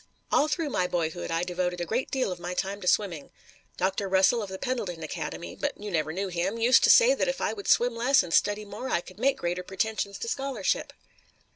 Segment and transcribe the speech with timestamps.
[0.31, 3.29] All through my boyhood I devoted a great deal of my time to swimming.
[3.77, 4.09] Dr.
[4.09, 7.39] Russell of the Pendleton Academy but you never knew him used to say that if
[7.39, 10.91] I would swim less and study more I could make greater pretensions to scholarship."